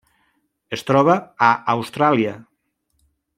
[0.77, 1.17] Es troba
[1.49, 2.33] a Austràlia.